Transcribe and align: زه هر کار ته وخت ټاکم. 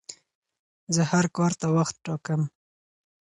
زه 0.95 1.01
هر 1.11 1.25
کار 1.37 1.51
ته 1.59 1.67
وخت 1.75 1.95
ټاکم. 2.05 2.41